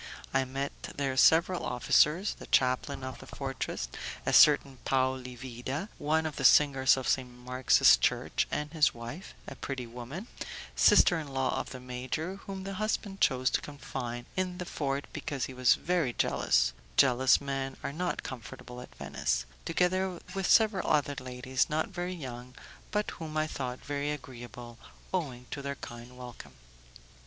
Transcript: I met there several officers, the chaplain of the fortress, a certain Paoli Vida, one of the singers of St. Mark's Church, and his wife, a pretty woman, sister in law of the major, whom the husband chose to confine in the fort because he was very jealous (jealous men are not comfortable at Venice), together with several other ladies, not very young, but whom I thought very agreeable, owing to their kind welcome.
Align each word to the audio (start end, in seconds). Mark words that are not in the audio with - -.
I 0.33 0.45
met 0.45 0.71
there 0.95 1.15
several 1.15 1.63
officers, 1.63 2.33
the 2.39 2.47
chaplain 2.47 3.03
of 3.03 3.19
the 3.19 3.27
fortress, 3.27 3.87
a 4.25 4.33
certain 4.33 4.79
Paoli 4.83 5.35
Vida, 5.35 5.89
one 5.99 6.25
of 6.25 6.37
the 6.37 6.43
singers 6.43 6.97
of 6.97 7.07
St. 7.07 7.29
Mark's 7.29 7.97
Church, 7.97 8.47
and 8.49 8.73
his 8.73 8.95
wife, 8.95 9.35
a 9.45 9.53
pretty 9.53 9.85
woman, 9.85 10.25
sister 10.75 11.19
in 11.19 11.27
law 11.27 11.55
of 11.55 11.69
the 11.69 11.79
major, 11.79 12.37
whom 12.47 12.63
the 12.63 12.73
husband 12.81 13.21
chose 13.21 13.51
to 13.51 13.61
confine 13.61 14.25
in 14.35 14.57
the 14.57 14.65
fort 14.65 15.05
because 15.13 15.45
he 15.45 15.53
was 15.53 15.75
very 15.75 16.13
jealous 16.13 16.73
(jealous 16.97 17.39
men 17.39 17.77
are 17.83 17.93
not 17.93 18.23
comfortable 18.23 18.81
at 18.81 18.95
Venice), 18.95 19.45
together 19.65 20.19
with 20.33 20.49
several 20.49 20.89
other 20.89 21.13
ladies, 21.19 21.69
not 21.69 21.89
very 21.89 22.15
young, 22.15 22.55
but 22.89 23.11
whom 23.11 23.37
I 23.37 23.45
thought 23.45 23.77
very 23.85 24.09
agreeable, 24.09 24.79
owing 25.13 25.45
to 25.51 25.61
their 25.61 25.75
kind 25.75 26.17
welcome. 26.17 26.53